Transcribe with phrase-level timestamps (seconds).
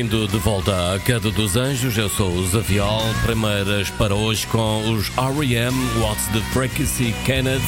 [0.00, 1.98] Bem-vindo de volta à Queda dos Anjos.
[1.98, 3.02] Eu sou o Zavial.
[3.22, 5.76] Primeiras para hoje com os R.E.M.
[6.00, 7.60] What's the Frequency Kenneth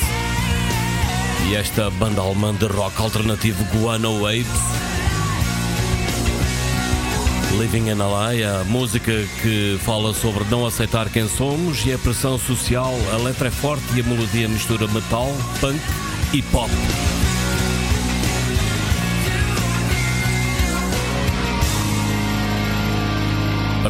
[1.51, 4.47] e esta banda alemã de rock alternativo Guano Apes.
[7.61, 9.13] Living in a Lie, a música
[9.43, 12.95] que fala sobre não aceitar quem somos e a pressão social.
[13.13, 15.31] A letra é forte e a melodia mistura metal,
[15.61, 15.79] punk
[16.33, 16.71] e pop.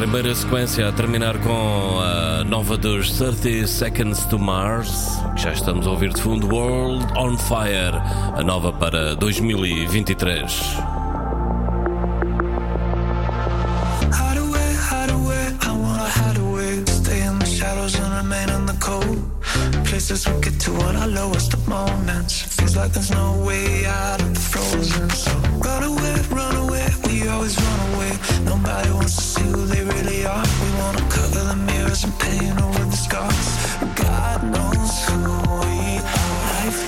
[0.03, 5.87] Primeira sequência a terminar com a nova dos 30 Seconds to Mars, que já estamos
[5.87, 7.95] a ouvir de fundo World on Fire,
[8.35, 10.51] a nova para 2023.
[14.11, 16.83] Hide away, hide away, I wanna hide away.
[16.85, 19.23] Stay in the shadows and remain in the cold.
[19.85, 22.41] Places we get to on our lowest of moments.
[22.57, 25.09] Feels like there's no way out of the frozen.
[25.11, 25.31] So
[25.63, 26.62] run away, run away,
[27.33, 28.13] always run away.
[28.45, 30.45] Nobody wants to see who they really are.
[30.63, 33.47] We wanna cover the mirrors and paint over the scars.
[33.95, 35.19] God knows who
[35.61, 36.23] we are.
[36.53, 36.81] Life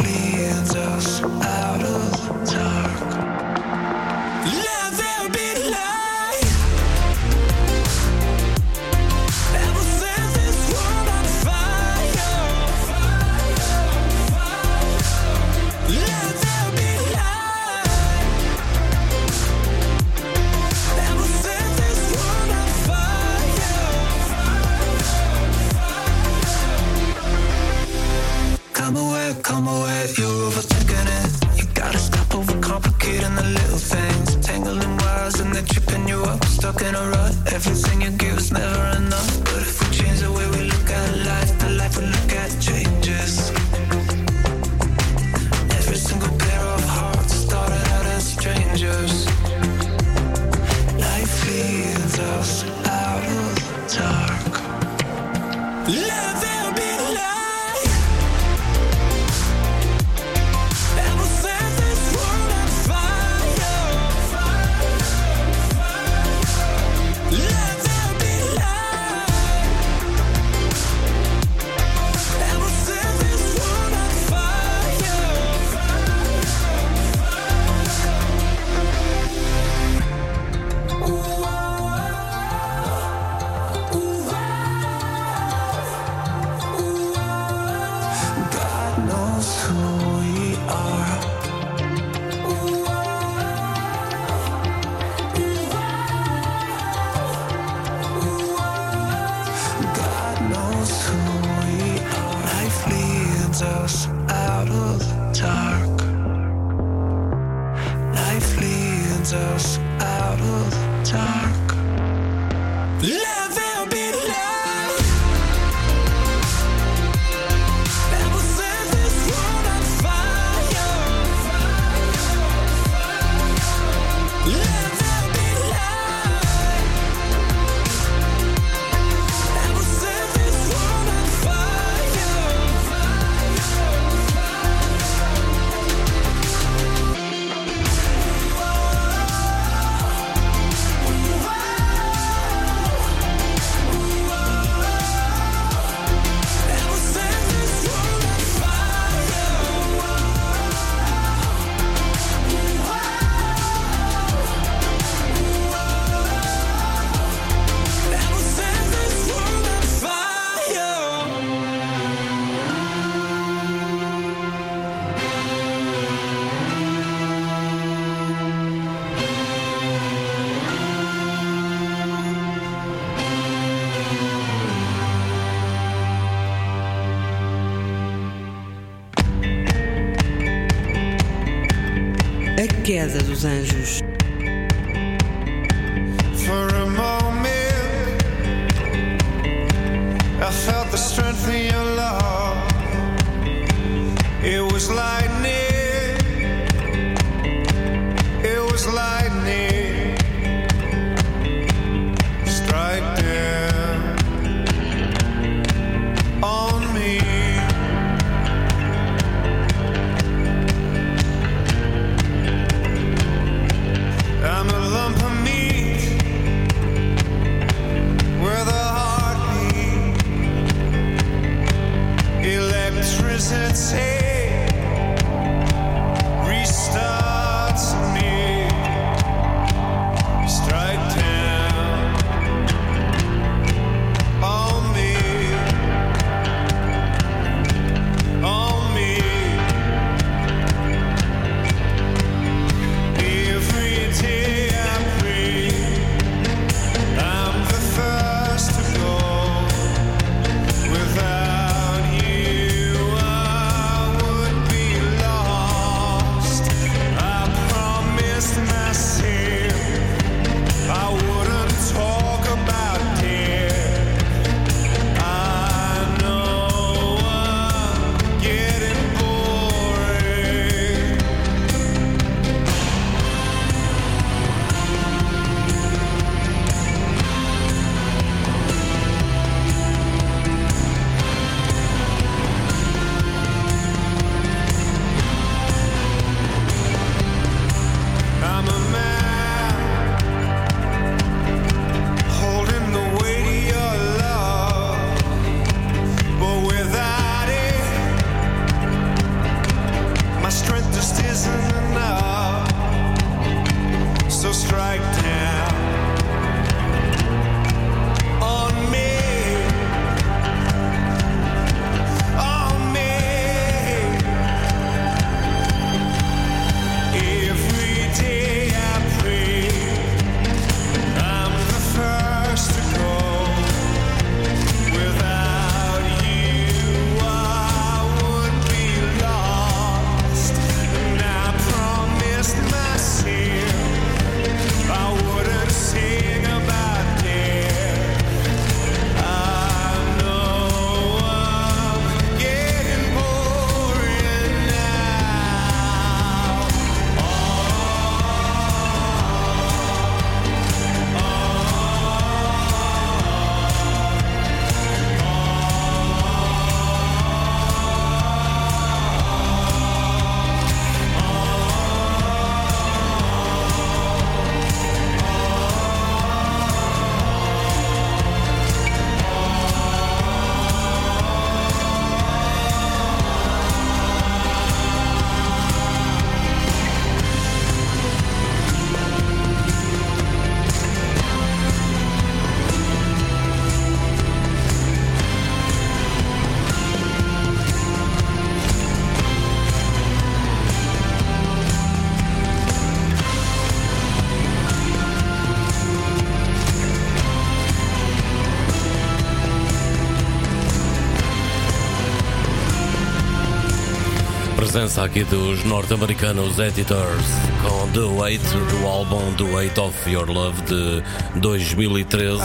[404.85, 407.25] presença aqui dos norte-americanos Editors
[407.63, 412.43] com The Weight do álbum The Weight of Your Love de 2013.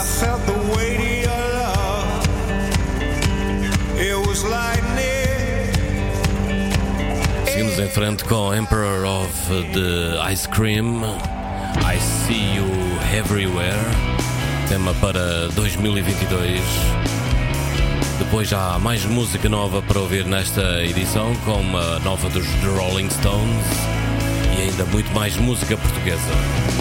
[7.45, 9.33] Seguimos em frente com Emperor of
[9.75, 11.03] the Ice Cream.
[11.85, 12.67] I See You
[13.15, 13.77] Everywhere.
[14.69, 17.00] Tema para 2022.
[18.21, 23.67] Depois há mais música nova para ouvir nesta edição, como a nova dos Rolling Stones
[24.57, 26.80] e ainda muito mais música portuguesa.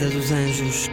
[0.00, 0.90] Dos anjos.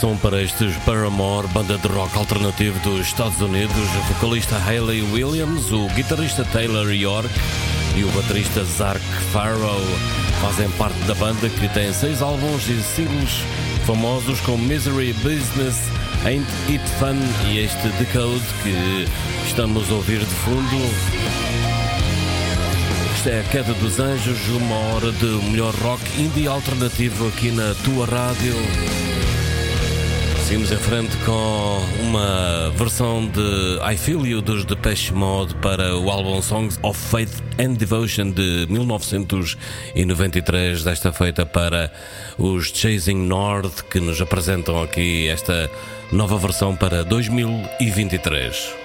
[0.00, 5.70] Som para estes Paramore, banda de rock alternativo dos Estados Unidos, o vocalista Hayley Williams,
[5.72, 7.28] o guitarrista Taylor York
[7.94, 9.78] e o baterista Zark Farrow
[10.40, 13.42] fazem parte da banda que tem seis álbuns e singles
[13.84, 15.76] famosos como Misery Business,
[16.24, 17.18] Ain't It Fun
[17.50, 19.06] e este Decode que
[19.46, 20.76] estamos a ouvir de fundo.
[23.16, 27.74] Esta é a Queda dos Anjos, uma hora de melhor rock indie alternativo aqui na
[27.84, 28.99] tua rádio.
[30.50, 36.10] Seguimos em frente com uma versão de I Feel You dos Depeche Mode para o
[36.10, 41.92] álbum Songs of Faith and Devotion de 1993, desta feita para
[42.36, 45.70] os Chasing North que nos apresentam aqui esta
[46.10, 48.79] nova versão para 2023.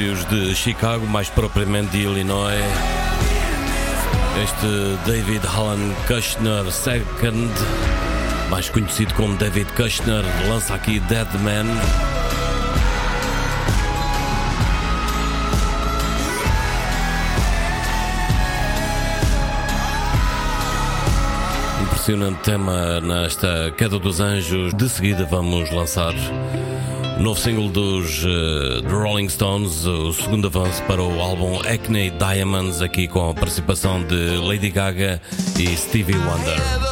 [0.00, 2.64] subúrbios de Chicago, mais propriamente de Illinois.
[4.42, 7.48] Este David Alan Kushner II,
[8.48, 11.66] mais conhecido como David Kushner, lança aqui Dead Man.
[21.82, 24.72] Impressionante tema nesta Queda dos Anjos.
[24.72, 26.14] De seguida vamos lançar
[27.20, 33.06] Novo single dos uh, Rolling Stones, o segundo avanço para o álbum Acne Diamonds, aqui
[33.06, 35.20] com a participação de Lady Gaga
[35.58, 36.89] e Stevie Wonder.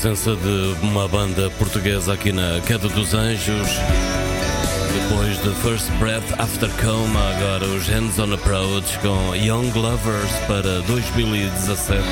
[0.00, 3.68] presença de uma banda portuguesa aqui na Queda dos Anjos.
[4.94, 10.80] Depois de First Breath After Coma, agora os Hands on Approach com Young Lovers para
[10.86, 12.02] 2017.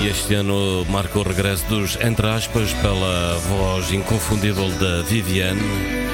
[0.00, 6.07] E este ano marca o regresso dos Entre aspas pela voz inconfundível da Viviane.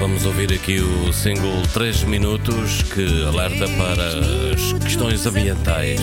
[0.00, 4.08] Vamos ouvir aqui o single 3 Minutos que alerta para
[4.54, 6.00] as questões ambientais.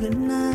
[0.00, 0.45] tonight.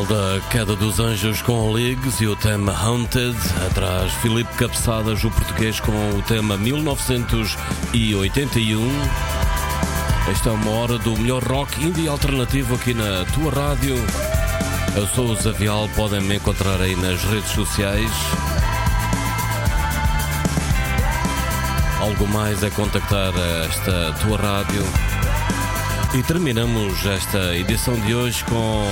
[0.00, 3.36] Final da Queda dos Anjos com Leagues e o tema Haunted.
[3.66, 8.88] Atrás, Filipe Cabeçadas, o português, com o tema 1981.
[10.30, 13.96] Esta é uma hora do melhor rock indie alternativo aqui na tua rádio.
[14.94, 18.12] Eu sou o Zavial, podem me encontrar aí nas redes sociais.
[22.00, 23.32] Algo mais é contactar
[23.68, 24.84] esta tua rádio.
[26.14, 28.84] E terminamos esta edição de hoje com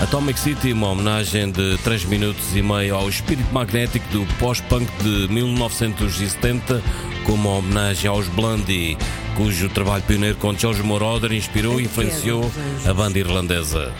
[0.00, 5.32] Atomic City, uma homenagem de 3 minutos e meio ao espírito magnético do pós-punk de
[5.32, 6.80] 1970,
[7.24, 8.96] com uma homenagem aos Blondie,
[9.36, 12.48] cujo trabalho pioneiro com George Moroder inspirou e influenciou
[12.86, 13.92] a banda irlandesa.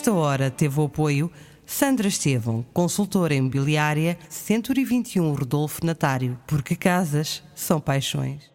[0.00, 1.30] Esta hora teve o apoio
[1.66, 8.50] Sandra Estevão, consultora imobiliária 121 Rodolfo Natário, porque casas são paixões.